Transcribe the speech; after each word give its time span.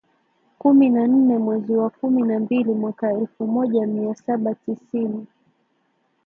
kumi 0.57 0.89
na 0.89 1.07
nne 1.07 1.37
mwezi 1.37 1.75
wa 1.75 1.89
kumi 1.89 2.21
na 2.23 2.39
mbili 2.39 2.73
mwaka 2.73 3.11
elfu 3.13 3.47
moja 3.47 3.87
mia 3.87 4.15
saba 4.15 4.55
tisini 4.55 5.27